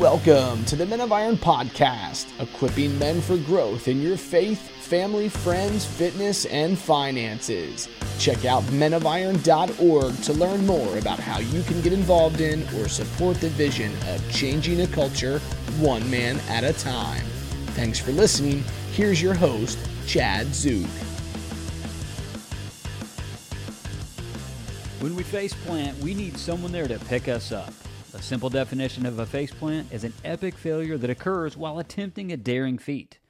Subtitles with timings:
[0.00, 5.28] Welcome to the Men of Iron podcast, equipping men for growth in your faith, family,
[5.28, 7.86] friends, fitness, and finances.
[8.18, 13.42] Check out menofiron.org to learn more about how you can get involved in or support
[13.42, 15.38] the vision of changing a culture
[15.80, 17.26] one man at a time.
[17.74, 18.64] Thanks for listening.
[18.92, 20.88] Here's your host, Chad Zook.
[25.00, 27.74] When we face plant, we need someone there to pick us up.
[28.12, 32.32] A simple definition of a face plant is an epic failure that occurs while attempting
[32.32, 33.20] a daring feat,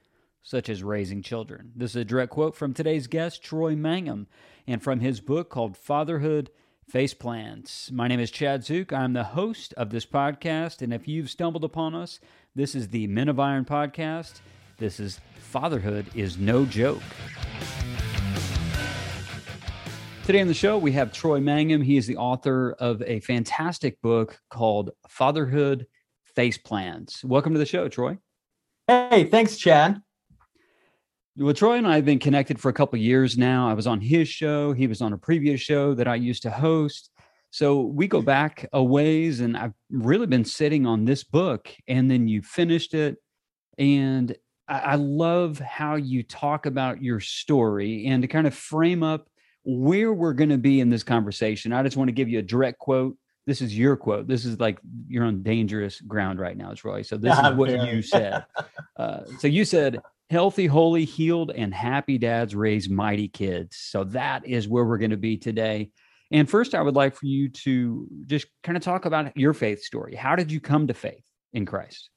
[0.43, 1.73] such as raising children.
[1.77, 4.27] This is a direct quote from today's guest, Troy Mangum,
[4.67, 6.49] and from his book called Fatherhood
[6.89, 7.91] Face Plants.
[7.93, 8.91] My name is Chad Zook.
[8.91, 12.19] I'm the host of this podcast, and if you've stumbled upon us,
[12.55, 14.41] this is the Men of Iron podcast.
[14.79, 17.03] This is Fatherhood is No Joke.
[20.31, 21.83] Today on the show, we have Troy Mangum.
[21.83, 25.89] He is the author of a fantastic book called Fatherhood
[26.37, 27.25] Face Plants.
[27.25, 28.17] Welcome to the show, Troy.
[28.87, 30.01] Hey, thanks, Chad.
[31.37, 33.69] Well, Troy and I have been connected for a couple years now.
[33.69, 36.51] I was on his show, he was on a previous show that I used to
[36.53, 37.11] host.
[37.51, 42.09] So we go back a ways, and I've really been sitting on this book, and
[42.09, 43.17] then you finished it.
[43.79, 44.37] And
[44.69, 49.27] I, I love how you talk about your story and to kind of frame up
[49.65, 51.73] where we're going to be in this conversation.
[51.73, 53.17] I just want to give you a direct quote.
[53.47, 54.27] This is your quote.
[54.27, 57.03] This is like you're on dangerous ground right now, it's Troy.
[57.03, 58.45] So this is what you said.
[58.97, 60.01] Uh, so you said,
[60.31, 63.77] healthy, holy, healed, and happy dads raise mighty kids.
[63.77, 65.91] So that is where we're going to be today.
[66.31, 69.83] And first, I would like for you to just kind of talk about your faith
[69.83, 70.15] story.
[70.15, 72.11] How did you come to faith in Christ?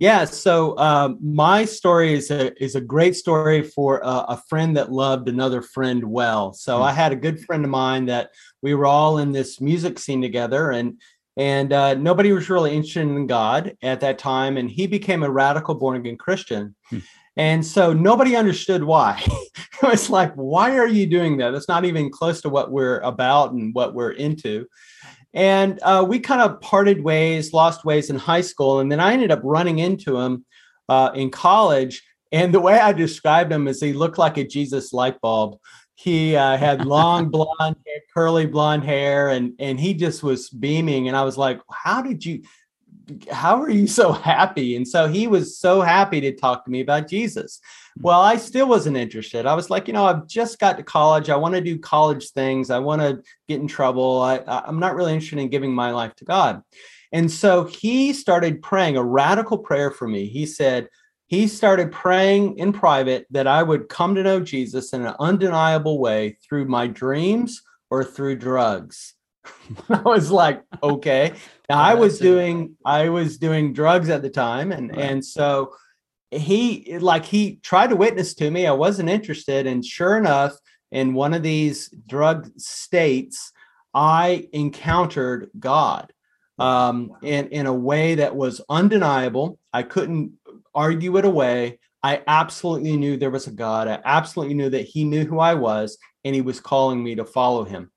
[0.00, 4.76] Yeah, so um, my story is a is a great story for a, a friend
[4.76, 6.52] that loved another friend well.
[6.52, 6.82] So mm-hmm.
[6.82, 10.20] I had a good friend of mine that we were all in this music scene
[10.20, 11.00] together, and
[11.36, 15.30] and uh, nobody was really interested in God at that time, and he became a
[15.30, 16.74] radical born again Christian.
[16.90, 16.98] Mm-hmm.
[17.36, 19.20] And so nobody understood why.
[19.26, 21.50] it was like, why are you doing that?
[21.50, 24.66] That's not even close to what we're about and what we're into.
[25.34, 28.80] And uh, we kind of parted ways, lost ways in high school.
[28.80, 30.44] And then I ended up running into him
[30.88, 32.02] uh, in college.
[32.30, 35.58] And the way I described him is he looked like a Jesus light bulb.
[35.96, 41.08] He uh, had long blonde hair, curly blonde hair, and and he just was beaming.
[41.08, 42.42] And I was like, "How did you?
[43.30, 46.80] How are you so happy?" And so he was so happy to talk to me
[46.80, 47.60] about Jesus.
[47.98, 48.02] Mm.
[48.02, 49.46] Well, I still wasn't interested.
[49.46, 51.30] I was like, you know, I've just got to college.
[51.30, 52.70] I want to do college things.
[52.70, 54.20] I want to get in trouble.
[54.20, 56.62] I, I'm not really interested in giving my life to God.
[57.12, 60.26] And so he started praying a radical prayer for me.
[60.26, 60.88] He said,
[61.26, 65.98] he started praying in private that I would come to know Jesus in an undeniable
[65.98, 69.14] way through my dreams or through drugs.
[69.88, 71.34] I was like, okay.
[71.70, 74.98] Now I was doing I was doing drugs at the time and right.
[74.98, 75.72] and so
[76.34, 78.66] he like he tried to witness to me.
[78.66, 80.56] I wasn't interested, and sure enough,
[80.92, 83.52] in one of these drug states,
[83.92, 86.12] I encountered God
[86.58, 89.58] um, in in a way that was undeniable.
[89.72, 90.32] I couldn't
[90.74, 91.78] argue it away.
[92.02, 93.88] I absolutely knew there was a God.
[93.88, 97.24] I absolutely knew that He knew who I was, and He was calling me to
[97.24, 97.90] follow Him.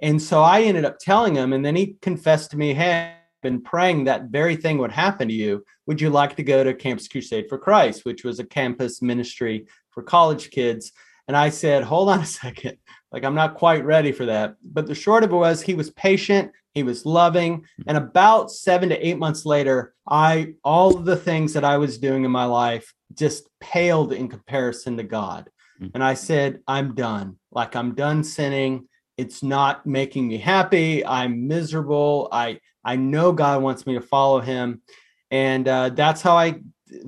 [0.00, 3.42] And so I ended up telling him, and then he confessed to me, "Hey, I've
[3.42, 6.74] been praying that very thing would happen to you, would you like to go to
[6.74, 10.92] Campus Crusade for Christ, which was a campus ministry for college kids?
[11.26, 12.76] And I said, hold on a second.
[13.10, 14.56] Like, I'm not quite ready for that.
[14.62, 17.64] But the short of it was, he was patient, he was loving.
[17.86, 21.96] And about seven to eight months later, I, all of the things that I was
[21.96, 25.48] doing in my life just paled in comparison to God.
[25.80, 25.92] Mm.
[25.94, 27.38] And I said, I'm done.
[27.50, 28.88] Like, I'm done sinning.
[29.16, 31.04] It's not making me happy.
[31.04, 32.28] I'm miserable.
[32.30, 34.82] I, I know God wants me to follow him.
[35.30, 36.60] And uh, that's how I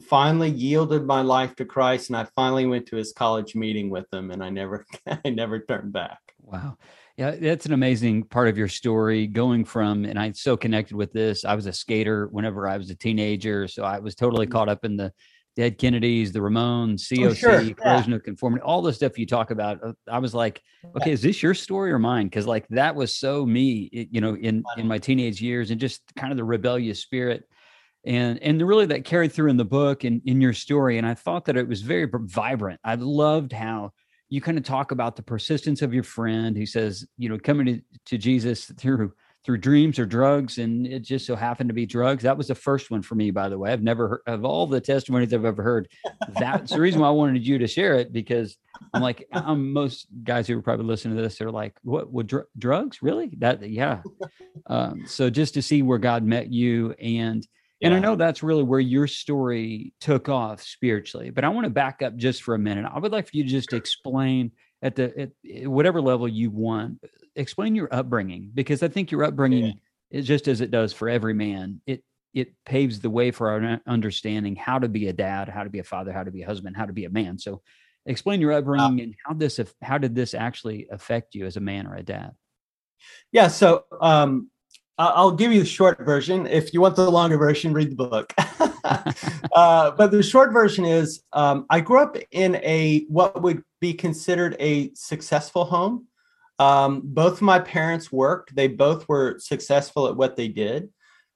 [0.03, 2.11] finally yielded my life to Christ.
[2.11, 4.87] And I finally went to his college meeting with him and I never,
[5.25, 6.19] I never turned back.
[6.43, 6.77] Wow.
[7.17, 11.13] Yeah, that's an amazing part of your story going from, and I'm so connected with
[11.13, 11.45] this.
[11.45, 13.69] I was a skater whenever I was a teenager.
[13.69, 14.53] So I was totally mm-hmm.
[14.53, 15.13] caught up in the
[15.55, 17.75] Dead Kennedys, the Ramones, COC, oh, sure.
[17.75, 18.17] corrosion yeah.
[18.17, 19.85] of conformity, all the stuff you talk about.
[19.85, 20.63] Uh, I was like,
[20.97, 22.27] okay, is this your story or mine?
[22.27, 26.01] Because like that was so me, you know, in in my teenage years, and just
[26.17, 27.45] kind of the rebellious spirit,
[28.05, 30.99] and and really that carried through in the book and in your story.
[30.99, 32.81] And I thought that it was very vibrant.
[32.85, 33.93] I loved how
[34.29, 37.67] you kind of talk about the persistence of your friend who says, you know, coming
[37.67, 39.13] to, to Jesus through
[39.45, 42.55] through dreams or drugs and it just so happened to be drugs that was the
[42.55, 45.47] first one for me by the way i've never heard of all the testimonies i've
[45.47, 45.89] ever heard
[46.39, 48.59] that's the reason why i wanted you to share it because
[48.93, 52.27] i'm like i'm most guys who are probably listening to this are like what would
[52.27, 54.03] dr- drugs really that yeah
[54.67, 57.47] um, so just to see where god met you and
[57.83, 57.99] And yeah.
[57.99, 62.03] I know that's really where your story took off spiritually, but I want to back
[62.03, 62.85] up just for a minute.
[62.93, 66.51] I would like for you to just explain at the at eh, whatever level you
[66.51, 67.03] want,
[67.37, 69.73] explain your upbringing because I think your upbringing yeah.
[70.11, 71.81] is just as it does for every man.
[71.87, 72.05] It
[72.35, 75.81] it paves the way for our understanding how to be a dad, how to be
[75.81, 77.39] a father, how to be a husband, how to be a man.
[77.39, 77.63] So
[78.07, 81.61] explain your upbringing uh, and how this how did this actually affect you as a
[81.61, 82.33] man or a dad?
[83.33, 84.51] Yeah, so um
[84.99, 86.47] I'll give you the short version.
[86.47, 88.33] If you want the longer version, read the book.
[89.55, 93.95] uh, but the short version is um, I grew up in a what would be
[93.95, 96.07] considered a successful home.
[96.59, 100.91] Um, both my parents worked, they both were successful at what they did.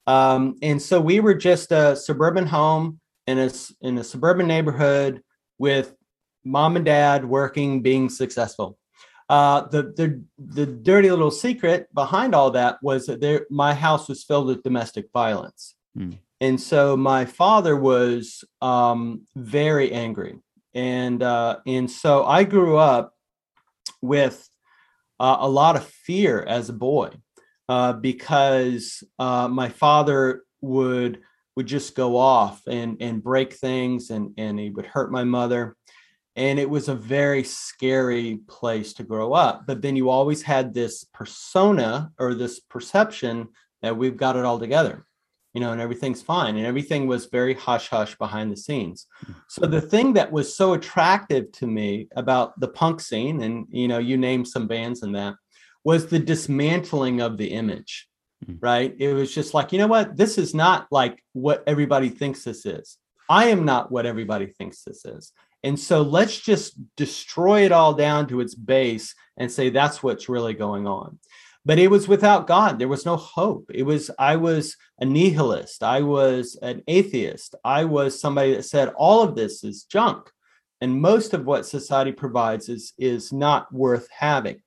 [0.06, 5.22] Um, and so we were just a suburban home in a, in a suburban neighborhood
[5.58, 5.94] with
[6.44, 8.76] mom and dad working, being successful.
[9.28, 14.08] Uh, the the the dirty little secret behind all that was that there, my house
[14.08, 16.18] was filled with domestic violence, mm.
[16.42, 20.36] and so my father was um, very angry,
[20.74, 23.14] and uh, and so I grew up
[24.02, 24.46] with
[25.18, 27.10] uh, a lot of fear as a boy
[27.68, 31.20] uh, because uh, my father would
[31.56, 35.76] would just go off and and break things, and and he would hurt my mother
[36.36, 40.74] and it was a very scary place to grow up but then you always had
[40.74, 43.48] this persona or this perception
[43.82, 45.04] that we've got it all together
[45.54, 49.06] you know and everything's fine and everything was very hush hush behind the scenes.
[49.48, 53.88] So the thing that was so attractive to me about the punk scene and you
[53.88, 55.34] know you named some bands in that
[55.84, 58.08] was the dismantling of the image
[58.44, 58.54] hmm.
[58.60, 58.94] right?
[58.98, 60.16] It was just like you know what?
[60.16, 62.98] This is not like what everybody thinks this is.
[63.28, 65.32] I am not what everybody thinks this is
[65.64, 70.28] and so let's just destroy it all down to its base and say that's what's
[70.28, 71.18] really going on.
[71.64, 72.78] But it was without God.
[72.78, 73.70] There was no hope.
[73.72, 75.82] It was, I was a nihilist.
[75.82, 77.54] I was an atheist.
[77.64, 80.30] I was somebody that said all of this is junk.
[80.82, 84.60] And most of what society provides is, is not worth having.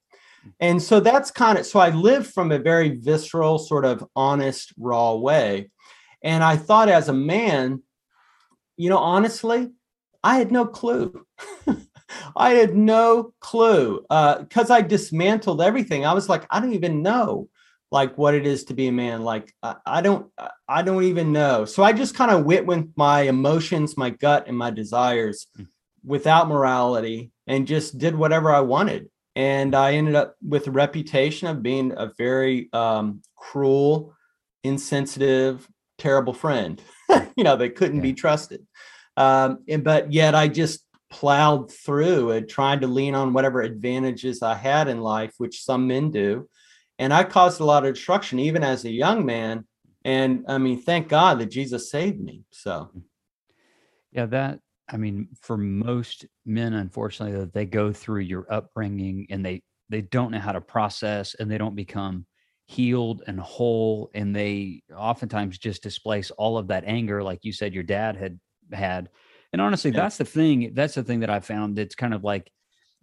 [0.59, 4.73] And so that's kind of, so I lived from a very visceral, sort of honest,
[4.79, 5.69] raw way.
[6.23, 7.83] And I thought as a man,
[8.77, 9.69] you know, honestly,
[10.23, 11.25] I had no clue.
[12.35, 16.05] I had no clue because uh, I dismantled everything.
[16.05, 17.49] I was like, I don't even know
[17.91, 19.23] like what it is to be a man.
[19.23, 20.29] Like I, I don't,
[20.67, 21.65] I don't even know.
[21.65, 25.67] So I just kind of went with my emotions, my gut, and my desires mm.
[26.03, 29.09] without morality, and just did whatever I wanted.
[29.35, 34.13] And I ended up with a reputation of being a very um, cruel,
[34.63, 35.67] insensitive,
[35.97, 36.81] terrible friend.
[37.35, 38.01] you know, they couldn't yeah.
[38.01, 38.65] be trusted.
[39.17, 44.41] Um, and, but yet I just plowed through and tried to lean on whatever advantages
[44.41, 46.47] I had in life, which some men do.
[46.99, 49.65] And I caused a lot of destruction, even as a young man.
[50.05, 52.43] And I mean, thank God that Jesus saved me.
[52.51, 52.91] So,
[54.11, 54.59] yeah, that,
[54.89, 60.01] I mean, for most men, unfortunately, that they go through your upbringing and they, they
[60.01, 62.25] don't know how to process and they don't become
[62.67, 67.73] healed and whole and they oftentimes just displace all of that anger like you said
[67.73, 68.37] your dad had
[68.71, 69.09] had.
[69.53, 70.01] And honestly, yeah.
[70.01, 70.71] that's the thing.
[70.73, 72.51] That's the thing that I found that's kind of like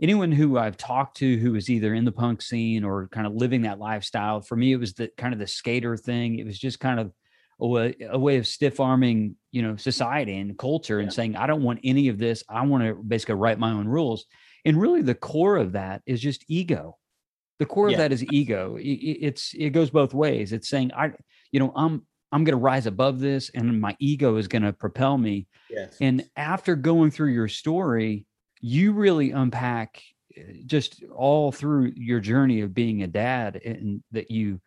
[0.01, 3.35] anyone who I've talked to who is either in the punk scene or kind of
[3.35, 4.41] living that lifestyle.
[4.41, 6.39] For me, it was the kind of the skater thing.
[6.39, 7.13] It was just kind of
[7.61, 11.47] a way, a way of stiff arming, you know, society and culture and saying, I
[11.47, 12.43] don't want any of this.
[12.49, 14.27] I want to basically write my own rules.
[14.65, 16.99] And really, the core of that is just ego.
[17.59, 17.95] The core yeah.
[17.95, 18.77] of that is ego.
[18.81, 20.53] It's it goes both ways.
[20.53, 21.13] It's saying I,
[21.53, 22.05] you know, I'm
[22.35, 25.47] I'm going to rise above this and my ego is going to propel me.
[25.71, 25.97] Yes.
[26.01, 28.27] And after going through your story,
[28.61, 30.03] you really unpack
[30.37, 34.61] eh, just all through your journey of being a dad and that you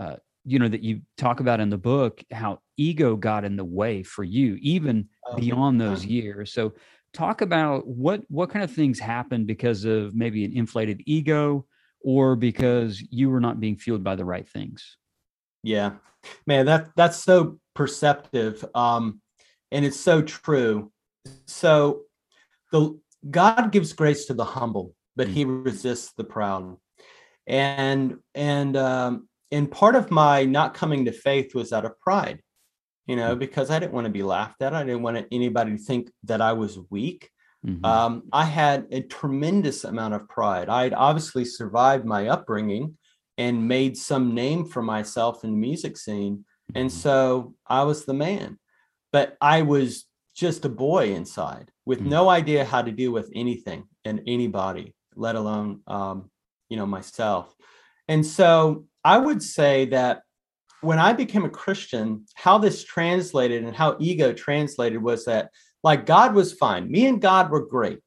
[0.00, 3.64] uh, you know that you talk about in the book how ego got in the
[3.64, 6.72] way for you even oh, beyond those years so
[7.12, 11.64] talk about what what kind of things happened because of maybe an inflated ego
[12.00, 14.96] or because you were not being fueled by the right things
[15.62, 15.92] yeah
[16.46, 19.20] man that that's so perceptive um
[19.70, 20.90] and it's so true
[21.46, 22.02] so
[22.70, 22.98] the
[23.30, 25.64] god gives grace to the humble but he mm.
[25.64, 26.76] resists the proud
[27.46, 32.40] and and um and part of my not coming to faith was out of pride
[33.06, 33.38] you know mm.
[33.38, 36.40] because i didn't want to be laughed at i didn't want anybody to think that
[36.40, 37.30] i was weak
[37.64, 37.84] mm-hmm.
[37.84, 42.96] um, i had a tremendous amount of pride i'd obviously survived my upbringing
[43.42, 46.44] and made some name for myself in the music scene.
[46.76, 46.96] And mm-hmm.
[46.96, 48.60] so I was the man.
[49.10, 50.04] But I was
[50.36, 52.10] just a boy inside with mm-hmm.
[52.10, 56.30] no idea how to deal with anything and anybody, let alone um,
[56.68, 57.52] you know, myself.
[58.06, 60.22] And so I would say that
[60.80, 65.50] when I became a Christian, how this translated and how ego translated was that
[65.82, 66.88] like God was fine.
[66.88, 67.98] Me and God were great.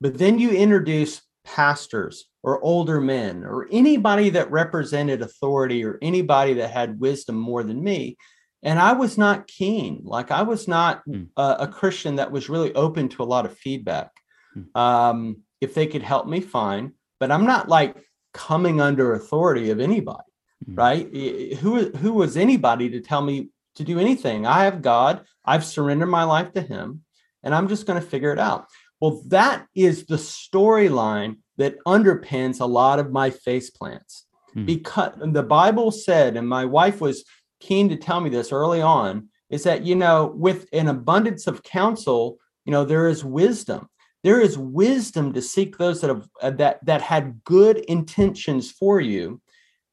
[0.00, 1.22] But then you introduce
[1.54, 7.62] pastors or older men or anybody that represented authority or anybody that had wisdom more
[7.62, 8.16] than me.
[8.62, 10.02] And I was not keen.
[10.04, 11.26] Like I was not mm.
[11.36, 14.10] a, a, Christian that was really open to a lot of feedback.
[14.56, 14.78] Mm.
[14.78, 16.92] Um, if they could help me, fine.
[17.18, 17.96] But I'm not like
[18.32, 20.30] coming under authority of anybody,
[20.68, 20.78] mm.
[20.78, 21.56] right?
[21.58, 24.46] Who who was anybody to tell me to do anything?
[24.46, 25.24] I have God.
[25.44, 27.02] I've surrendered my life to Him,
[27.42, 28.66] and I'm just going to figure it out.
[29.00, 34.26] Well, that is the storyline that underpins a lot of my face plants.
[34.52, 34.66] Hmm.
[34.66, 37.24] Because the Bible said, and my wife was
[37.60, 41.62] keen to tell me this early on, is that, you know, with an abundance of
[41.62, 43.88] counsel, you know, there is wisdom.
[44.22, 49.00] There is wisdom to seek those that have uh, that that had good intentions for
[49.00, 49.40] you,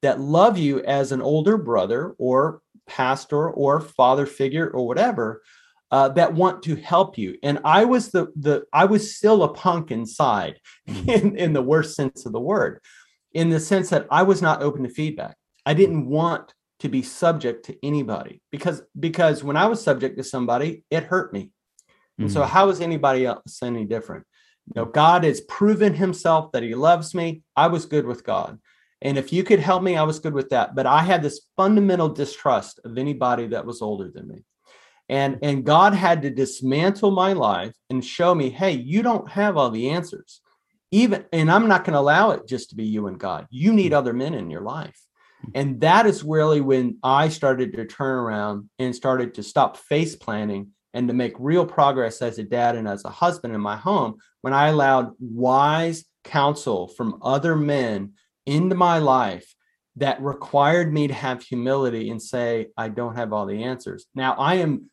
[0.02, 5.42] that love you as an older brother or pastor or father figure or whatever,
[5.90, 7.38] uh, that want to help you.
[7.42, 11.96] And I was the the I was still a punk inside, in, in the worst
[11.96, 12.80] sense of the word,
[13.32, 15.36] in the sense that I was not open to feedback.
[15.64, 20.24] I didn't want to be subject to anybody because because when I was subject to
[20.24, 21.50] somebody, it hurt me.
[22.18, 22.34] And mm-hmm.
[22.34, 24.24] so how is anybody else any different?
[24.66, 27.42] You know, God has proven himself that he loves me.
[27.56, 28.58] I was good with God.
[29.00, 30.74] And if you could help me, I was good with that.
[30.74, 34.44] But I had this fundamental distrust of anybody that was older than me
[35.08, 39.56] and and god had to dismantle my life and show me hey you don't have
[39.56, 40.40] all the answers.
[40.90, 43.46] Even and i'm not going to allow it just to be you and god.
[43.50, 44.98] You need other men in your life.
[45.54, 50.16] And that is really when i started to turn around and started to stop face
[50.16, 53.76] planning and to make real progress as a dad and as a husband in my
[53.76, 58.12] home when i allowed wise counsel from other men
[58.46, 59.54] into my life
[59.98, 64.06] that required me to have humility and say, I don't have all the answers.
[64.14, 64.90] Now, I am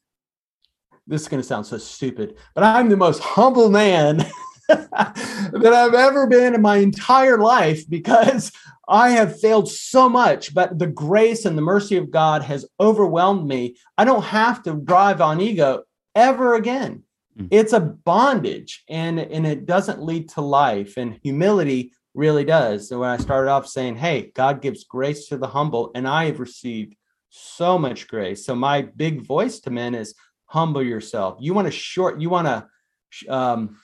[1.07, 4.17] this is going to sound so stupid, but I'm the most humble man
[4.67, 8.51] that I've ever been in my entire life because
[8.87, 13.47] I have failed so much, but the grace and the mercy of God has overwhelmed
[13.47, 13.75] me.
[13.97, 15.83] I don't have to drive on ego
[16.15, 17.03] ever again.
[17.39, 17.47] Mm.
[17.51, 20.97] It's a bondage and, and it doesn't lead to life.
[20.97, 22.89] And humility really does.
[22.89, 26.25] So when I started off saying, Hey, God gives grace to the humble, and I
[26.25, 26.95] have received
[27.29, 28.45] so much grace.
[28.45, 30.15] So my big voice to men is
[30.55, 31.37] humble yourself.
[31.41, 33.77] You want to short, you want to um,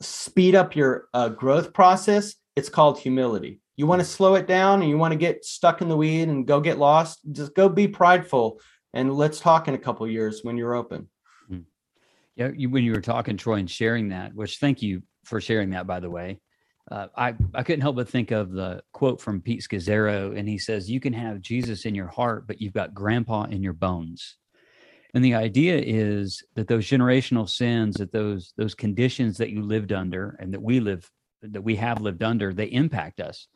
[0.00, 2.36] speed up your uh, growth process.
[2.54, 3.60] It's called humility.
[3.76, 6.28] You want to slow it down and you want to get stuck in the weed
[6.28, 7.18] and go get lost.
[7.32, 8.60] Just go be prideful
[8.94, 11.08] and let's talk in a couple years when you're open.
[11.48, 11.62] Hmm.
[12.36, 15.70] Yeah, you, when you were talking, Troy, and sharing that, which thank you for sharing
[15.70, 16.40] that, by the way.
[16.88, 20.58] Uh, I, I couldn't help but think of the quote from Pete Scazzero, and he
[20.58, 24.36] says, You can have Jesus in your heart, but you've got grandpa in your bones.
[25.14, 29.92] And the idea is that those generational sins, that those those conditions that you lived
[29.92, 31.08] under and that we live
[31.42, 33.48] that we have lived under, they impact us.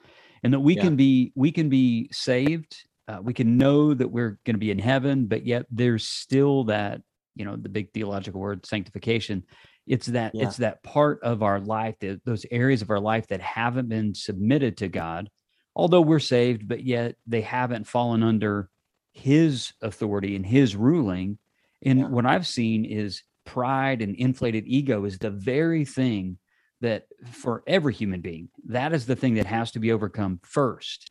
[0.43, 0.83] And that we yeah.
[0.83, 2.77] can be we can be saved.
[3.09, 6.65] Uh, we can know that we're going to be in heaven, but yet there's still
[6.65, 7.01] that,
[7.37, 9.45] you know, the big theological word sanctification.
[9.87, 10.47] It's that yeah.
[10.47, 14.15] it's that part of our life, that those areas of our life that haven't been
[14.15, 15.31] submitted to God,
[15.75, 18.69] although we're saved, but yet they haven't fallen under
[19.13, 21.39] his authority and his ruling
[21.87, 22.09] and yeah.
[22.09, 26.37] what I've seen is pride and inflated ego is the very thing
[26.83, 31.11] that for every human being, that is the thing that has to be overcome first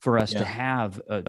[0.00, 0.40] for us yeah.
[0.40, 1.24] to have a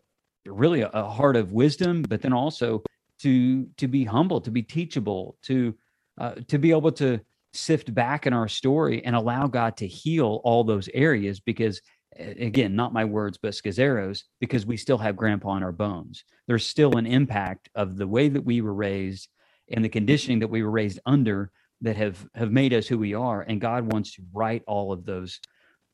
[0.46, 2.84] really a, heart of wisdom, but then also
[3.22, 5.76] to to be humble, to be teachable, to
[6.20, 7.20] uh, to be able to
[7.54, 11.82] sift back in our story and allow God to heal all those areas because
[12.20, 16.24] again, not my words, but Scazzero's, because we still have grandpa in our bones.
[16.48, 19.28] There's still an impact of the way that we were raised
[19.70, 23.14] and the conditioning that we were raised under that have have made us who we
[23.14, 23.42] are.
[23.42, 25.40] And God wants to right all of those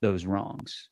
[0.02, 0.90] those wrongs.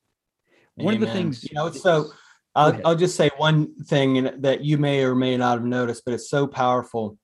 [0.75, 1.03] One Amen.
[1.03, 2.11] of the things, you know, so
[2.55, 6.13] I'll, I'll just say one thing that you may or may not have noticed, but
[6.13, 7.17] it's so powerful.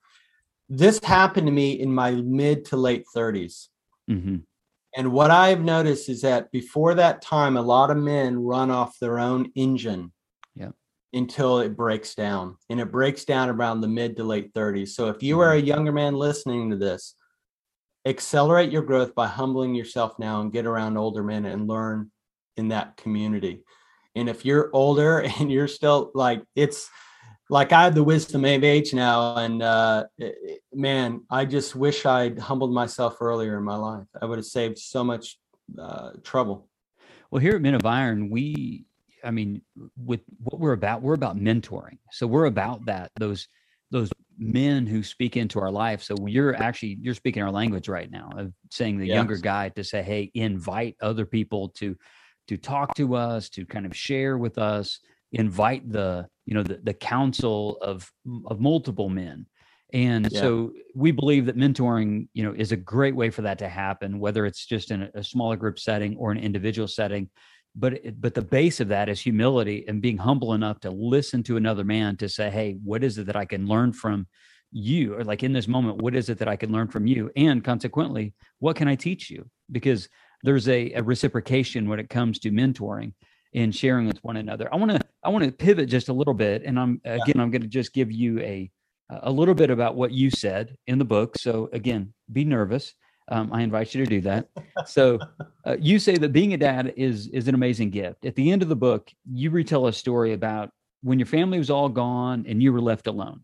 [0.70, 3.68] This happened to me in my mid to late 30s.
[4.10, 4.38] Mm-hmm.
[4.98, 8.98] And what I've noticed is that before that time, a lot of men run off
[9.00, 10.12] their own engine
[10.56, 10.72] yeah.
[11.14, 12.58] until it breaks down.
[12.72, 14.90] And it breaks down around the mid to late 30s.
[14.90, 15.68] So if you are a mm-hmm.
[15.68, 17.14] younger man listening to this,
[18.08, 22.12] accelerate your growth by humbling yourself now and get around older men and learn
[22.56, 23.62] in that community.
[24.16, 26.90] And if you're older and you're still like, it's,
[27.50, 30.06] like I have the wisdom of age now, and uh,
[30.74, 34.08] man, I just wish I'd humbled myself earlier in my life.
[34.22, 35.40] I would have saved so much
[35.80, 36.68] uh, trouble.
[37.32, 38.88] Well, here at Men of Iron, we
[39.24, 39.62] I mean,
[39.98, 41.98] with what we're about, we're about mentoring.
[42.12, 43.48] So we're about that, those,
[43.92, 46.04] those men who speak into our life.
[46.04, 49.16] So you're actually, you're speaking our language right now of saying the yes.
[49.16, 51.98] younger guy to say, Hey, invite other people to,
[52.48, 55.00] to talk to us, to kind of share with us,
[55.32, 58.12] invite the, you know, the, the counsel of,
[58.46, 59.46] of multiple men.
[59.94, 60.42] And yeah.
[60.42, 64.20] so we believe that mentoring, you know, is a great way for that to happen,
[64.20, 67.30] whether it's just in a, a smaller group setting or an individual setting.
[67.76, 71.44] But it, but the base of that is humility and being humble enough to listen
[71.44, 74.28] to another man to say hey what is it that i can learn from
[74.72, 75.16] you?
[75.16, 77.32] Or like in this moment what is it that i can learn from you?
[77.36, 79.50] And consequently what can i teach you?
[79.72, 80.10] Because
[80.44, 83.14] there's a, a reciprocation when it comes to mentoring
[83.64, 86.34] and sharing with one another i want to i want to pivot just a little
[86.34, 88.70] bit and i'm again i'm going to just give you a
[89.10, 92.94] a little bit about what you said in the book so again be nervous
[93.30, 94.48] um, I invite you to do that.
[94.86, 95.20] So
[95.66, 98.26] uh, you say that being a dad is is an amazing gift.
[98.26, 100.72] At the end of the book, you retell a story about
[101.02, 103.42] when your family was all gone and you were left alone.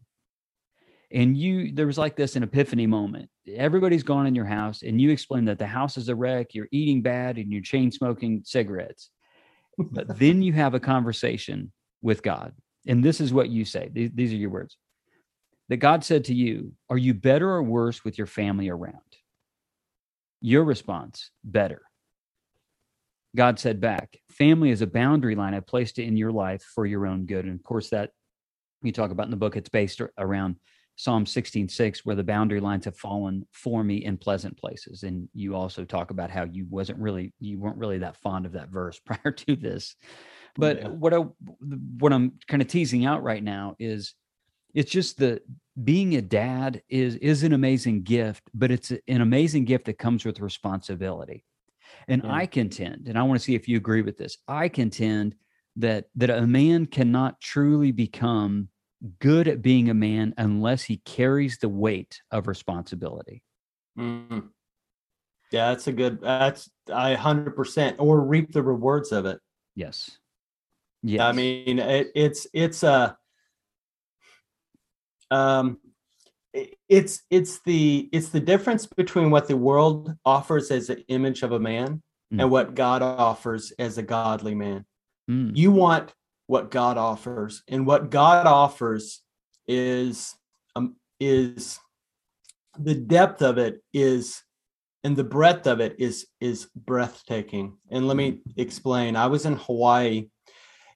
[1.11, 3.29] And you there was like this an epiphany moment.
[3.47, 6.53] Everybody's gone in your house, and you explain that the house is a wreck.
[6.53, 9.09] You're eating bad, and you're chain smoking cigarettes.
[9.77, 12.53] But then you have a conversation with God,
[12.87, 13.89] and this is what you say.
[13.91, 14.77] These, these are your words.
[15.69, 18.97] That God said to you, "Are you better or worse with your family around?"
[20.41, 21.81] Your response, better.
[23.35, 25.53] God said back, family is a boundary line.
[25.53, 27.45] I placed it in your life for your own good.
[27.45, 28.11] And of course, that
[28.81, 30.57] we talk about in the book, it's based around
[30.95, 35.03] Psalm 16, 6, where the boundary lines have fallen for me in pleasant places.
[35.03, 38.51] And you also talk about how you wasn't really, you weren't really that fond of
[38.53, 39.95] that verse prior to this.
[40.55, 40.87] But yeah.
[40.89, 41.25] what I
[41.97, 44.13] what I'm kind of teasing out right now is
[44.73, 45.41] it's just the
[45.83, 50.25] being a dad is is an amazing gift but it's an amazing gift that comes
[50.25, 51.43] with responsibility
[52.07, 52.33] and yeah.
[52.33, 55.35] i contend and i want to see if you agree with this i contend
[55.75, 58.67] that that a man cannot truly become
[59.19, 63.43] good at being a man unless he carries the weight of responsibility
[63.97, 64.39] mm-hmm.
[65.51, 69.39] yeah that's a good that's i 100% or reap the rewards of it
[69.75, 70.17] yes
[71.01, 73.17] yeah i mean it, it's it's a
[75.31, 75.79] um,
[76.87, 81.51] it's it's the it's the difference between what the world offers as an image of
[81.51, 82.39] a man mm.
[82.39, 84.85] and what God offers as a godly man.
[85.29, 85.55] Mm.
[85.55, 86.13] You want
[86.53, 89.21] what God offers, and what God offers
[89.67, 90.35] is
[90.75, 91.79] um, is
[92.77, 94.43] the depth of it is
[95.03, 97.77] and the breadth of it is is breathtaking.
[97.89, 98.39] And let me mm.
[98.57, 99.15] explain.
[99.15, 100.29] I was in Hawaii,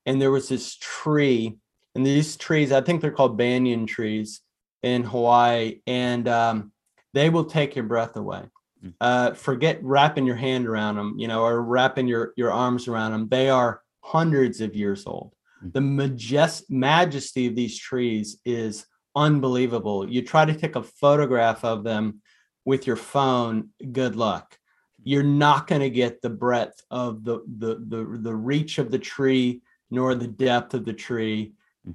[0.06, 1.58] and there was this tree
[1.98, 4.42] and these trees, I think they're called banyan trees
[4.84, 6.72] in Hawaii, and um,
[7.16, 8.44] they will take your breath away.
[8.84, 8.90] Hmm.
[9.02, 13.14] Uh, forget wrapping your hand around them, you know, or wrapping your your arms around
[13.14, 13.28] them.
[13.30, 15.34] They are hundreds of years old.
[15.62, 20.10] The majest majesty of these trees is unbelievable.
[20.10, 22.22] You try to take a photograph of them
[22.66, 24.58] with your phone, good luck.
[25.04, 29.00] You're not going to get the breadth of the, the the the reach of the
[29.00, 31.54] tree nor the depth of the tree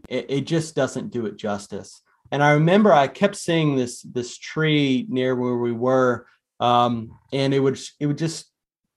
[0.09, 2.03] it, it just doesn't do it justice.
[2.31, 6.27] And I remember I kept seeing this this tree near where we were,
[6.61, 8.51] um, and it would it would just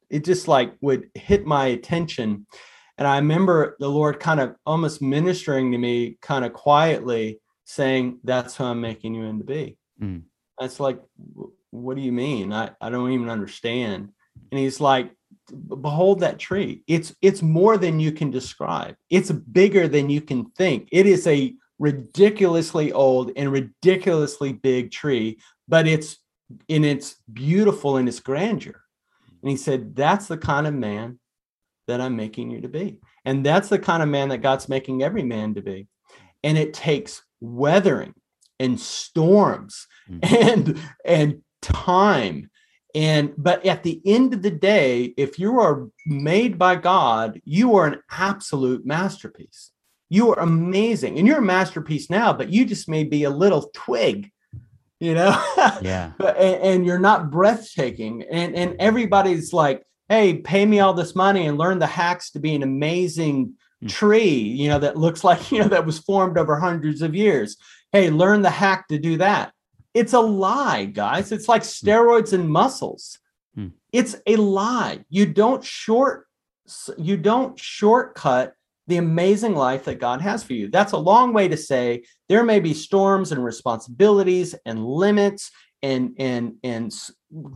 [0.09, 2.47] it just like would hit my attention.
[2.97, 8.19] And I remember the Lord kind of almost ministering to me, kind of quietly saying,
[8.23, 10.23] "That's who I'm making you into be." Mm.
[10.61, 11.01] It's like,
[11.71, 12.53] what do you mean?
[12.53, 14.09] I, I don't even understand.
[14.51, 15.11] And he's like,
[15.81, 20.45] behold that tree it's it's more than you can describe it's bigger than you can
[20.51, 26.17] think it is a ridiculously old and ridiculously big tree but it's
[26.67, 28.81] in its beautiful in its grandeur
[29.41, 31.19] and he said that's the kind of man
[31.87, 35.03] that i'm making you to be and that's the kind of man that god's making
[35.03, 35.87] every man to be
[36.43, 38.13] and it takes weathering
[38.59, 40.35] and storms mm-hmm.
[40.49, 42.49] and and time
[42.95, 47.75] and but at the end of the day, if you are made by God, you
[47.75, 49.71] are an absolute masterpiece.
[50.07, 51.19] You are amazing.
[51.19, 54.31] And you're a masterpiece now, but you just may be a little twig,
[55.01, 55.35] you know?
[55.81, 56.13] Yeah.
[56.19, 58.23] and, and you're not breathtaking.
[58.31, 62.39] And and everybody's like, hey, pay me all this money and learn the hacks to
[62.39, 63.87] be an amazing hmm.
[63.87, 67.57] tree, you know, that looks like, you know, that was formed over hundreds of years.
[67.91, 69.53] Hey, learn the hack to do that.
[69.93, 71.31] It's a lie, guys.
[71.31, 71.87] It's like hmm.
[71.87, 73.19] steroids and muscles.
[73.55, 73.69] Hmm.
[73.91, 75.05] It's a lie.
[75.09, 76.25] You don't short
[76.97, 78.53] you don't shortcut
[78.87, 80.69] the amazing life that God has for you.
[80.69, 85.51] That's a long way to say there may be storms and responsibilities and limits
[85.85, 86.93] and and and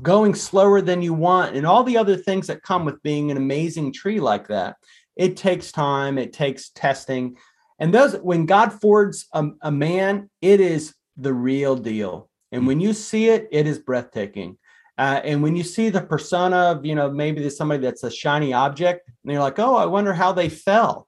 [0.02, 3.38] going slower than you want and all the other things that come with being an
[3.38, 4.76] amazing tree like that.
[5.16, 7.36] it takes time, it takes testing.
[7.80, 12.30] And those, when God fords a, a man, it is the real deal.
[12.52, 14.58] And when you see it, it is breathtaking.
[14.98, 18.12] Uh, and when you see the persona of, you know, maybe there's somebody that's a
[18.12, 21.08] shiny object, and you're like, oh, I wonder how they fell.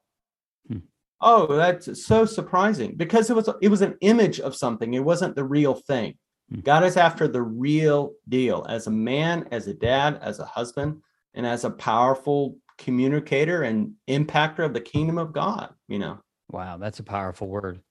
[0.68, 0.80] Hmm.
[1.20, 4.94] Oh, that's so surprising because it was it was an image of something.
[4.94, 6.18] It wasn't the real thing.
[6.52, 6.60] Hmm.
[6.62, 11.02] God is after the real deal as a man, as a dad, as a husband,
[11.34, 16.20] and as a powerful communicator and impactor of the kingdom of God, you know.
[16.50, 17.82] Wow, that's a powerful word.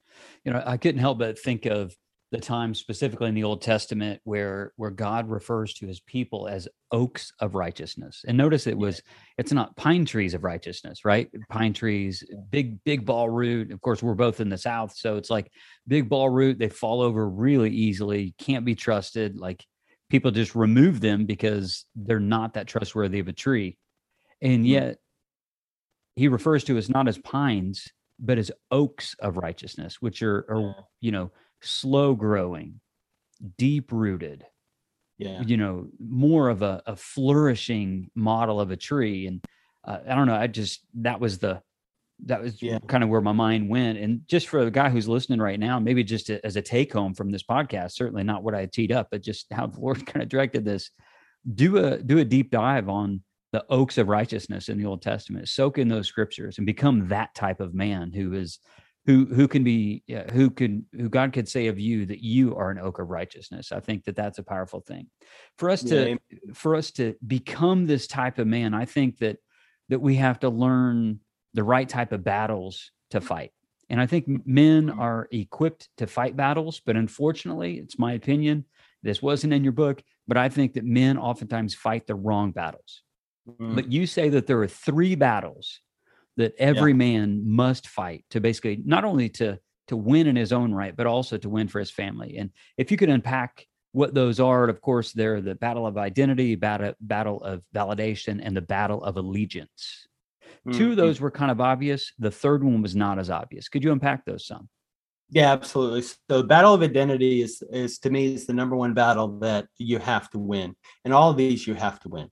[0.45, 1.97] You know, I couldn't help but think of
[2.31, 6.69] the time specifically in the Old Testament where where God refers to his people as
[6.93, 8.23] oaks of righteousness.
[8.27, 9.03] And notice it was
[9.37, 11.29] it's not pine trees of righteousness, right?
[11.49, 13.73] Pine trees, big big ball root.
[13.73, 15.51] Of course, we're both in the south, so it's like
[15.89, 19.37] big ball root, they fall over really easily, can't be trusted.
[19.37, 19.65] Like
[20.09, 23.77] people just remove them because they're not that trustworthy of a tree.
[24.41, 24.67] And mm-hmm.
[24.67, 24.99] yet
[26.15, 27.89] he refers to us not as pines,
[28.19, 31.31] but as oaks of righteousness, which are, are you know,
[31.63, 32.81] slow growing,
[33.59, 34.45] deep rooted.
[35.19, 35.43] Yeah.
[35.43, 39.27] You know, more of a, a flourishing model of a tree.
[39.27, 39.45] And
[39.85, 41.61] uh, I don't know, I just, that was the,
[42.27, 42.79] that was yeah.
[42.87, 43.99] kind of where my mind went.
[43.99, 46.93] And just for the guy who's listening right now, maybe just a, as a take
[46.93, 50.05] home from this podcast, certainly not what I teed up, but just how the Lord
[50.07, 50.91] kind of directed this.
[51.55, 55.49] Do a do a deep dive on the oaks of righteousness in the Old Testament.
[55.49, 58.59] Soak in those scriptures and become that type of man who is
[59.07, 62.71] who who can be who can who God could say of you that you are
[62.71, 63.73] an oak of righteousness.
[63.73, 65.07] I think that that's a powerful thing
[65.57, 66.17] for us to yeah.
[66.53, 68.75] for us to become this type of man.
[68.75, 69.39] I think that
[69.89, 71.21] that we have to learn
[71.55, 73.53] the right type of battles to fight.
[73.89, 75.01] And I think men mm-hmm.
[75.01, 78.65] are equipped to fight battles, but unfortunately, it's my opinion.
[79.03, 83.03] This wasn't in your book, but I think that men oftentimes fight the wrong battles.
[83.49, 83.75] Mm.
[83.75, 85.81] But you say that there are three battles
[86.37, 86.99] that every yeah.
[86.99, 91.07] man must fight to basically not only to to win in his own right, but
[91.07, 92.37] also to win for his family.
[92.39, 96.55] And if you could unpack what those are, of course, they're the battle of identity,
[96.55, 100.07] battle, battle of validation, and the battle of allegiance.
[100.67, 100.79] Mm-hmm.
[100.79, 101.01] Two of mm-hmm.
[101.01, 102.13] those were kind of obvious.
[102.21, 103.69] The third one was not as obvious.
[103.69, 104.69] Could you unpack those some?
[105.31, 106.03] Yeah, absolutely.
[106.29, 109.99] So battle of identity is is to me is the number one battle that you
[109.99, 110.75] have to win.
[111.05, 112.29] And all of these you have to win.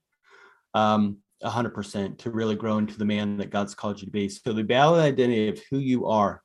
[0.74, 4.28] Um, 100% to really grow into the man that God's called you to be.
[4.28, 6.42] So the of identity of who you are.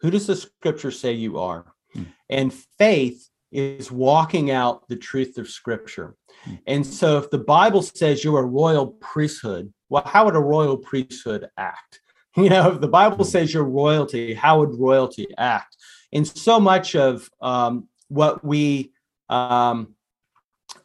[0.00, 1.72] Who does the scripture say you are?
[1.92, 2.04] Hmm.
[2.28, 6.16] And faith is walking out the truth of scripture.
[6.44, 6.54] Hmm.
[6.66, 10.76] And so if the Bible says you're a royal priesthood, well, how would a royal
[10.76, 12.00] priesthood act?
[12.34, 13.22] You know, if the Bible hmm.
[13.24, 15.76] says you're royalty, how would royalty act?
[16.14, 18.92] And so much of um, what we
[19.28, 19.94] um,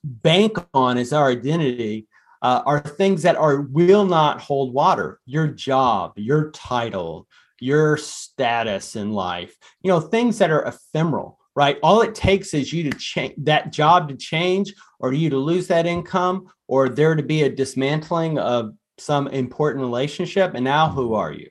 [0.03, 2.06] bank on as our identity
[2.41, 5.19] uh, are things that are will not hold water.
[5.25, 7.27] Your job, your title,
[7.59, 11.77] your status in life, you know, things that are ephemeral, right?
[11.81, 15.67] All it takes is you to change that job to change, or you to lose
[15.67, 20.53] that income, or there to be a dismantling of some important relationship.
[20.53, 21.49] And now, who are you?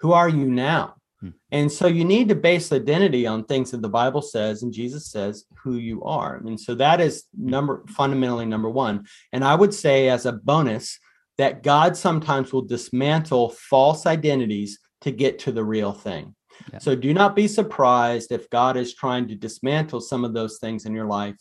[0.00, 0.96] Who are you now?
[1.24, 1.30] Hmm.
[1.50, 5.10] And so you need to base identity on things that the Bible says and Jesus
[5.10, 6.36] says who you are.
[6.36, 9.06] And so that is number fundamentally number one.
[9.32, 10.98] And I would say as a bonus
[11.38, 16.34] that God sometimes will dismantle false identities to get to the real thing.
[16.72, 16.78] Yeah.
[16.78, 20.84] So do not be surprised if God is trying to dismantle some of those things
[20.84, 21.36] in your life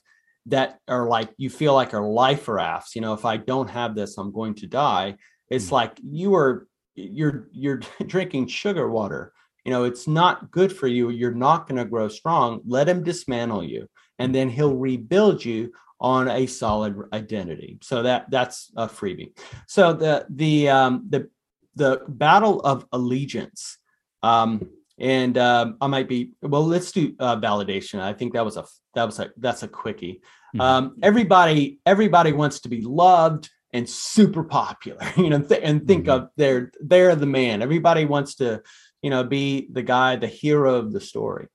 [0.48, 2.96] that are like you feel like are life rafts.
[2.96, 5.16] You know, if I don't have this, I'm going to die.
[5.50, 5.76] It's mm-hmm.
[5.76, 9.34] like you are you're you're drinking sugar water
[9.66, 13.04] you know it's not good for you you're not going to grow strong let him
[13.04, 13.88] dismantle you
[14.20, 15.72] and then he'll rebuild you
[16.04, 17.80] on a solid identity.
[17.82, 19.32] So that that's a freebie.
[19.68, 21.30] So the the um the
[21.76, 23.80] the battle of allegiance
[24.22, 28.00] um and um, i might be well let's do uh, validation.
[28.00, 30.22] I think that was a that was a that's a quickie.
[30.54, 30.62] Mm-hmm.
[30.62, 36.06] um everybody everybody wants to be loved and super popular you know th- and think
[36.06, 36.26] mm-hmm.
[36.26, 37.62] of they're they're the man.
[37.62, 38.62] Everybody wants to
[39.04, 41.48] you know, be the guy, the hero of the story.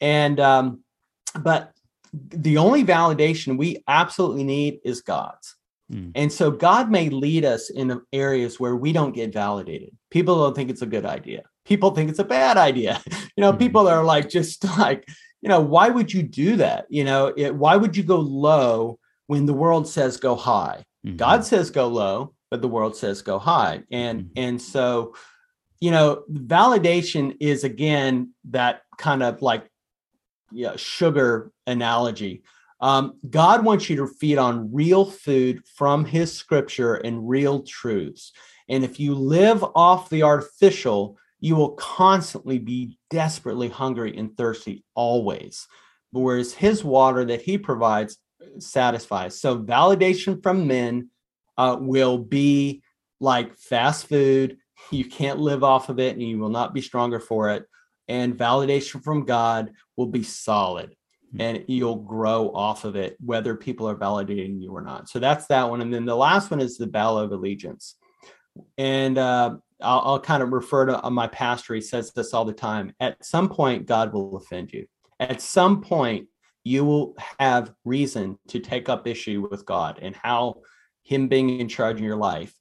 [0.00, 0.84] And, um,
[1.38, 1.72] but
[2.12, 5.56] the only validation we absolutely need is God's.
[5.92, 6.12] Mm.
[6.14, 9.96] And so God may lead us in areas where we don't get validated.
[10.10, 11.42] People don't think it's a good idea.
[11.64, 13.00] People think it's a bad idea.
[13.36, 13.58] You know, mm.
[13.58, 15.08] people are like, just like,
[15.40, 16.84] you know, why would you do that?
[16.90, 18.98] You know, it, why would you go low
[19.28, 20.84] when the world says go high?
[21.06, 21.16] Mm-hmm.
[21.16, 23.84] God says go low, but the world says go high.
[23.90, 24.32] And, mm-hmm.
[24.36, 25.14] and so,
[25.80, 29.70] you know, validation is again that kind of like
[30.76, 32.42] sugar analogy.
[32.80, 38.32] Um, God wants you to feed on real food from his scripture and real truths.
[38.68, 44.84] And if you live off the artificial, you will constantly be desperately hungry and thirsty
[44.94, 45.66] always.
[46.12, 48.18] Whereas his water that he provides
[48.58, 49.40] satisfies.
[49.40, 51.10] So validation from men
[51.58, 52.82] uh, will be
[53.20, 54.56] like fast food.
[54.90, 57.64] You can't live off of it and you will not be stronger for it.
[58.08, 60.96] And validation from God will be solid
[61.32, 61.40] hmm.
[61.40, 65.08] and you'll grow off of it, whether people are validating you or not.
[65.08, 65.80] So that's that one.
[65.80, 67.96] And then the last one is the battle of allegiance.
[68.78, 71.74] And uh, I'll, I'll kind of refer to uh, my pastor.
[71.74, 72.92] He says this all the time.
[73.00, 74.86] At some point, God will offend you.
[75.18, 76.26] At some point,
[76.64, 80.62] you will have reason to take up issue with God and how
[81.02, 82.54] Him being in charge in your life.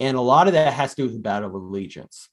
[0.00, 2.28] And a lot of that has to do with the battle of allegiance.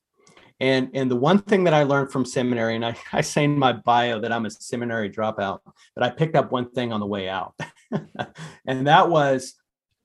[0.60, 3.58] And, and the one thing that I learned from seminary, and I, I say in
[3.58, 5.60] my bio that I'm a seminary dropout,
[5.96, 7.54] but I picked up one thing on the way out.
[8.66, 9.56] and that was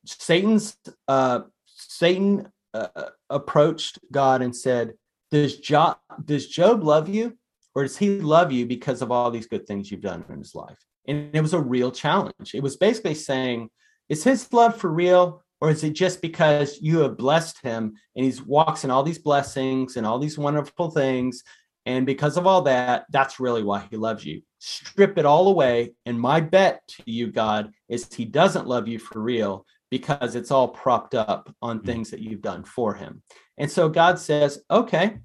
[0.04, 2.88] Satan's uh, Satan uh,
[3.30, 4.94] approached God and said,
[5.30, 7.36] "Does Job does Job love you,
[7.74, 10.54] or does he love you because of all these good things you've done in his
[10.54, 12.54] life?" And it was a real challenge.
[12.54, 13.70] It was basically saying,
[14.08, 18.24] "Is his love for real, or is it just because you have blessed him and
[18.24, 21.42] he's walks in all these blessings and all these wonderful things?"
[21.86, 24.42] And because of all that, that's really why he loves you.
[24.58, 25.94] Strip it all away.
[26.04, 30.50] And my bet to you, God, is he doesn't love you for real because it's
[30.50, 31.86] all propped up on mm.
[31.86, 33.22] things that you've done for him.
[33.56, 35.18] And so God says, okay,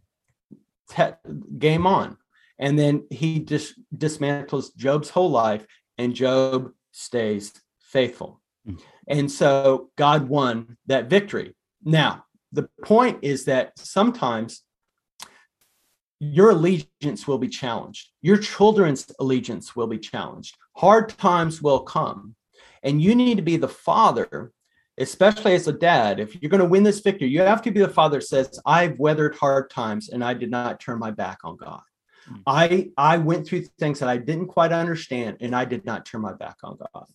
[0.89, 2.17] te- game on.
[2.60, 5.65] And then he just dismantles Job's whole life,
[5.98, 8.41] and Job stays faithful.
[8.65, 8.80] Mm.
[9.08, 11.56] And so God won that victory.
[11.84, 14.62] Now, the point is that sometimes
[16.20, 20.56] your allegiance will be challenged, your children's allegiance will be challenged.
[20.78, 22.36] Hard times will come.
[22.84, 24.52] And you need to be the father,
[24.98, 26.20] especially as a dad.
[26.20, 28.60] If you're going to win this victory, you have to be the father that says,
[28.66, 31.82] I've weathered hard times and I did not turn my back on God.
[32.30, 32.42] Mm-hmm.
[32.48, 36.22] I I went through things that I didn't quite understand and I did not turn
[36.22, 37.08] my back on God.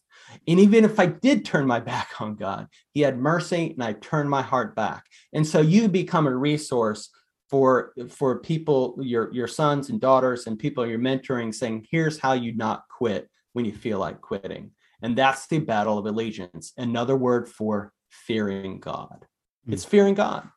[0.47, 3.95] And even if I did turn my back on God, he had mercy and I
[3.95, 5.05] turned my heart back.
[5.33, 7.11] And so you become a resource
[7.49, 12.35] for for people your your sons and daughters and people you're mentoring saying here's how
[12.35, 14.71] you not quit when you feel like quitting
[15.03, 16.73] and that's the battle of allegiance.
[16.77, 19.25] Another word for fearing God.
[19.67, 19.73] Mm.
[19.73, 20.49] It's fearing God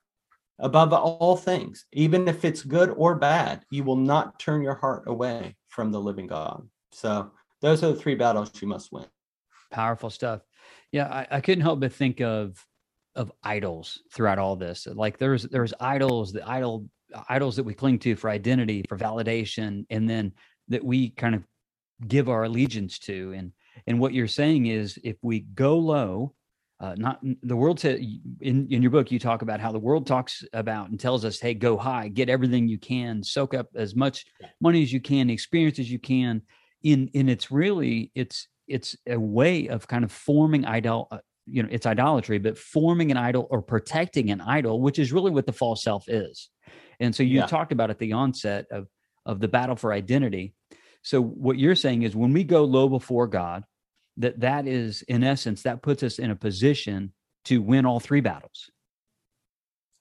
[0.61, 1.85] above all things.
[1.91, 5.99] Even if it's good or bad, you will not turn your heart away from the
[5.99, 6.67] living God.
[6.91, 9.05] So those are the three battles you must win.
[9.71, 10.41] Powerful stuff.
[10.91, 12.63] Yeah, I, I couldn't help but think of
[13.15, 14.87] of idols throughout all this.
[14.87, 16.87] Like there's there's idols, the idol
[17.27, 20.33] idols that we cling to for identity, for validation, and then
[20.69, 21.43] that we kind of
[22.07, 23.33] give our allegiance to.
[23.35, 23.51] And
[23.87, 26.33] and what you're saying is if we go low,
[26.81, 27.99] uh, not the world said
[28.39, 31.39] in, in your book, you talk about how the world talks about and tells us,
[31.39, 34.25] hey, go high, get everything you can, soak up as much
[34.59, 36.41] money as you can, experience as you can.
[36.81, 41.61] In in it's really it's it's a way of kind of forming idol, uh, you
[41.61, 45.45] know, it's idolatry, but forming an idol or protecting an idol, which is really what
[45.45, 46.49] the false self is.
[46.99, 47.45] And so you yeah.
[47.45, 48.87] talked about at the onset of
[49.27, 50.55] of the battle for identity.
[51.03, 53.65] So what you're saying is when we go low before God,
[54.21, 57.13] that that is in essence that puts us in a position
[57.45, 58.69] to win all three battles.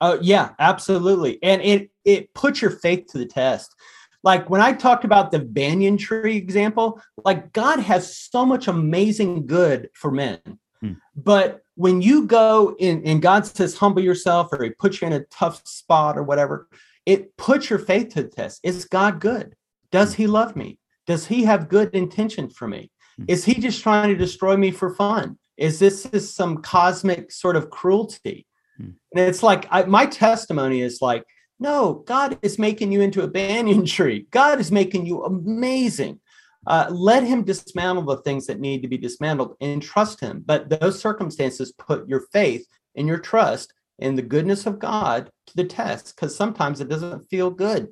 [0.01, 1.43] Oh yeah, absolutely.
[1.43, 3.75] And it it puts your faith to the test.
[4.23, 9.47] Like when I talked about the banyan tree example, like God has so much amazing
[9.47, 10.41] good for men.
[10.81, 10.93] Hmm.
[11.17, 15.15] But when you go in and God says humble yourself or he puts you in
[15.15, 16.69] a tough spot or whatever,
[17.07, 18.61] it puts your faith to the test.
[18.63, 19.55] Is God good?
[19.91, 20.23] Does hmm.
[20.23, 20.79] he love me?
[21.07, 22.91] Does he have good intention for me?
[23.21, 23.27] Hmm.
[23.29, 25.39] Is he just trying to destroy me for fun?
[25.57, 28.47] Is this is some cosmic sort of cruelty?
[28.77, 28.91] Hmm.
[29.15, 31.25] And it's like I, my testimony is like,
[31.59, 34.27] no, God is making you into a banyan tree.
[34.31, 36.21] God is making you amazing.
[36.67, 40.43] Uh, let him dismantle the things that need to be dismantled and trust him.
[40.45, 45.57] But those circumstances put your faith and your trust in the goodness of God to
[45.57, 47.89] the test because sometimes it doesn't feel good.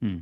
[0.00, 0.18] Hmm.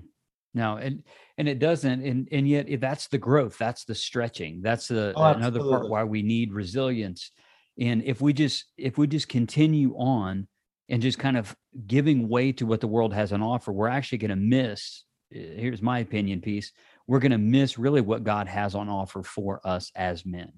[0.53, 1.05] No, and
[1.39, 5.25] and it doesn't and and yet that's the growth that's the stretching that's the oh,
[5.25, 7.31] another part why we need resilience.
[7.79, 10.49] And if we just if we just continue on
[10.89, 14.19] and just kind of giving way to what the world has on offer we're actually
[14.19, 16.73] going to miss eh, here's my opinion piece
[17.07, 20.53] we're going to miss really what god has on offer for us as men.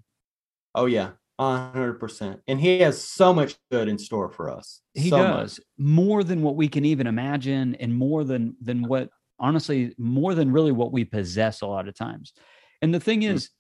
[0.74, 5.16] Oh yeah 100% and he has so much good in store for us he so
[5.18, 5.66] does much.
[5.76, 9.08] more than what we can even imagine and more than than what
[9.42, 12.32] honestly more than really what we possess a lot of times.
[12.80, 13.32] And the thing hmm.
[13.32, 13.50] is,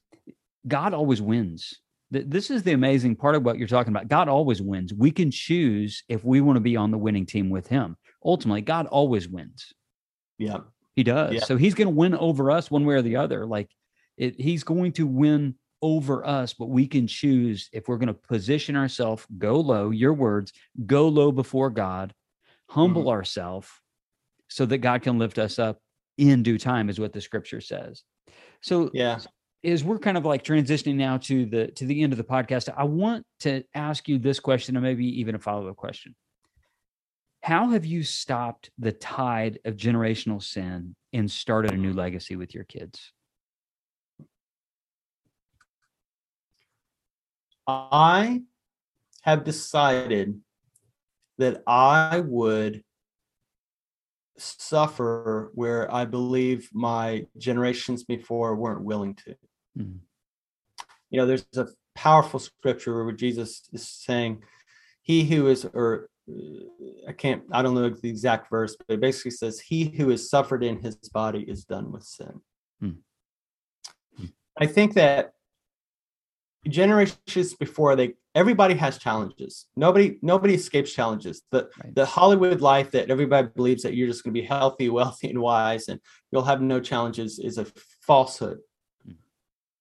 [0.66, 1.74] God always wins.
[2.10, 4.06] this is the amazing part of what you're talking about.
[4.08, 4.94] God always wins.
[4.94, 7.96] We can choose if we want to be on the winning team with Him.
[8.24, 9.72] Ultimately, God always wins.
[10.38, 10.58] Yeah,
[10.94, 11.34] He does.
[11.34, 11.40] Yeah.
[11.40, 13.44] So He's going to win over us one way or the other.
[13.44, 13.70] Like
[14.16, 18.14] it, He's going to win over us, but we can choose if we're going to
[18.14, 20.52] position ourselves, go low, your words,
[20.86, 22.14] go low before God,
[22.68, 23.68] humble ourselves
[24.52, 25.78] so that God can lift us up
[26.18, 28.02] in due time, is what the scripture says.
[28.60, 29.18] So yeah.
[29.62, 32.72] is we're kind of like transitioning now to the to the end of the podcast.
[32.76, 36.14] I want to ask you this question and maybe even a follow-up question.
[37.42, 42.54] How have you stopped the tide of generational sin and started a new legacy with
[42.54, 43.12] your kids?
[47.66, 48.42] I
[49.22, 50.40] have decided
[51.38, 52.84] that I would
[54.38, 59.36] suffer where I believe my generations before weren't willing to.
[59.78, 60.00] Mhm.
[61.10, 64.42] You know, there's a powerful scripture where Jesus is saying,
[65.02, 66.64] He who is, or uh,
[67.08, 70.30] I can't, I don't know the exact verse, but it basically says, He who has
[70.30, 72.40] suffered in his body is done with sin.
[72.80, 72.90] Hmm.
[74.56, 75.32] I think that
[76.68, 79.66] generations before they everybody has challenges.
[79.76, 81.42] Nobody nobody escapes challenges.
[81.50, 81.94] The Right.
[81.94, 85.40] the hollywood life that everybody believes that you're just going to be healthy wealthy and
[85.40, 87.66] wise and you'll have no challenges is a
[88.00, 88.58] falsehood.
[89.08, 89.16] Mm.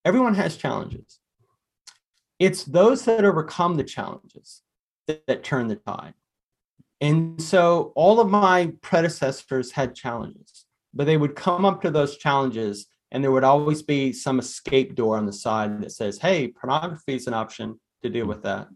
[0.06, 1.20] everyone has challenges.
[2.40, 4.64] It's those that overcome the challenges
[5.08, 6.16] that, that turn the tide.
[7.00, 12.18] And so all of my predecessors had challenges but they would come up to those
[12.18, 16.48] challenges and there would always be some escape door on the side that says hey
[16.50, 18.68] pornography is an option to deal with that.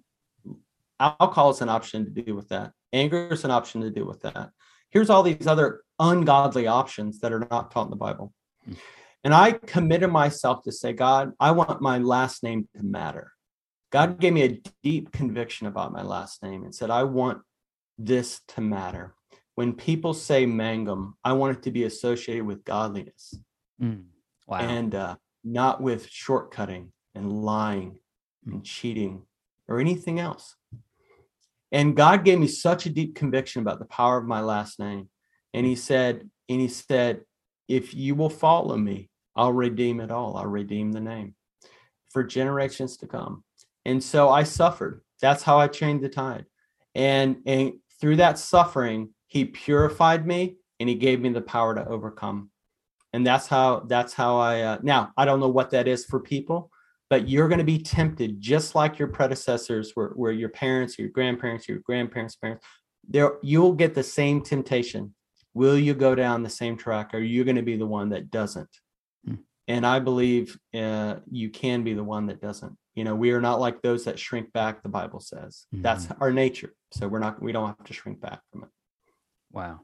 [1.00, 2.72] Alcohol is an option to deal with that.
[2.94, 4.52] Anger is an option to deal with that.
[4.90, 8.34] Here's all these other ungodly options that are not taught in the bible.
[9.24, 13.32] And i committed myself to say god i want my last name to matter.
[13.92, 17.42] God gave me a deep conviction about my last name and said i want
[17.98, 19.16] this to matter.
[19.56, 23.34] When people say mangum i want it to be associated with godliness.
[23.82, 24.06] Mm.
[24.48, 24.60] Wow.
[24.60, 27.98] and uh, not with shortcutting and lying
[28.46, 29.24] and cheating
[29.68, 30.56] or anything else.
[31.72, 35.10] And God gave me such a deep conviction about the power of my last name.
[35.54, 37.22] And he said, and he said,
[37.68, 40.38] if you will follow me, I'll redeem it all.
[40.38, 41.36] I'll redeem the name
[42.12, 43.44] for generations to come.
[43.84, 45.02] And so I suffered.
[45.22, 46.46] That's how I changed the tide.
[46.94, 51.88] And and through that suffering, he purified me and he gave me the power to
[51.88, 52.52] overcome
[53.16, 56.20] and that's how that's how i uh, now i don't know what that is for
[56.20, 56.70] people
[57.10, 61.10] but you're going to be tempted just like your predecessors were, were your parents your
[61.10, 62.66] grandparents your grandparents parents
[63.08, 65.14] there you'll get the same temptation.
[65.54, 67.14] Will you go down the same track?
[67.14, 68.70] Or are you going to be the one that doesn't?
[69.26, 69.36] Hmm.
[69.68, 72.78] and i believe uh, you can be the one that doesn't.
[72.94, 75.66] You know we are not like those that shrink back the bible says.
[75.72, 78.70] That's our nature so we're not we don't have to shrink back from it.
[79.52, 79.82] Wow.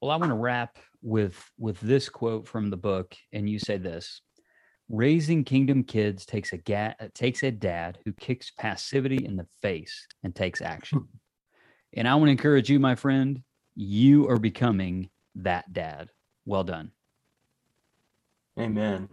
[0.00, 3.78] Well, I want to wrap with with this quote from the book, and you say
[3.78, 4.20] this:
[4.88, 9.46] "Raising kingdom kids takes a ga- uh, takes a dad who kicks passivity in the
[9.60, 11.08] face and takes action."
[11.96, 13.42] and I want to encourage you, my friend.
[13.74, 16.10] You are becoming that dad.
[16.44, 16.92] Well done.
[18.58, 19.08] amen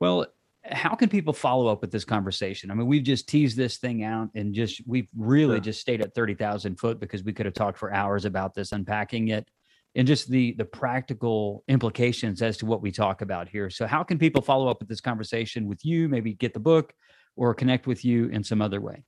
[0.00, 0.26] Well,
[0.64, 2.70] how can people follow up with this conversation?
[2.70, 6.14] I mean, we've just teased this thing out and just we've really just stayed at
[6.14, 9.46] 30,000 foot because we could have talked for hours about this, unpacking it
[9.94, 13.70] and just the the practical implications as to what we talk about here.
[13.70, 16.92] So how can people follow up with this conversation with you, maybe get the book
[17.36, 19.04] or connect with you in some other way?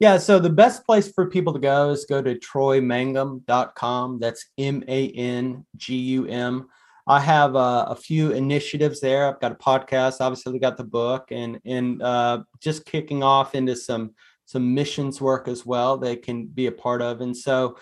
[0.00, 4.20] Yeah, so the best place for people to go is go to troymangum.com.
[4.20, 6.68] That's M A N G U M.
[7.08, 9.26] I have uh, a few initiatives there.
[9.26, 13.74] I've got a podcast, obviously, got the book, and and uh, just kicking off into
[13.74, 14.12] some
[14.44, 15.96] some missions work as well.
[15.96, 17.76] They can be a part of, and so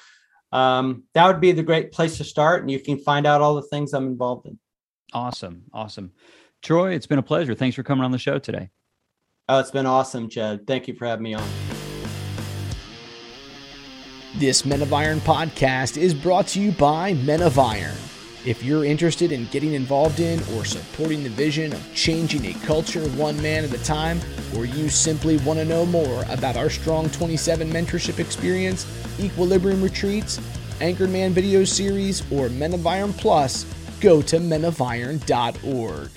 [0.56, 2.62] um, that would be the great place to start.
[2.62, 4.58] And you can find out all the things I'm involved in.
[5.12, 5.64] Awesome.
[5.72, 6.12] Awesome.
[6.62, 7.54] Troy, it's been a pleasure.
[7.54, 8.70] Thanks for coming on the show today.
[9.50, 10.66] Oh, it's been awesome, Jed.
[10.66, 11.46] Thank you for having me on.
[14.36, 17.94] This Men of Iron podcast is brought to you by Men of Iron.
[18.46, 23.02] If you're interested in getting involved in or supporting the vision of changing a culture
[23.10, 24.20] one man at a time,
[24.56, 28.86] or you simply want to know more about our Strong 27 mentorship experience,
[29.18, 30.40] Equilibrium retreats,
[30.80, 33.66] Anchored Man video series, or Men of Iron Plus,
[34.00, 36.10] go to menofiron.org.